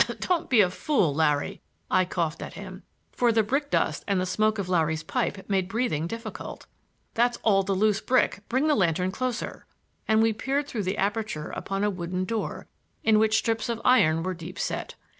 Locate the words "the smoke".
4.19-4.57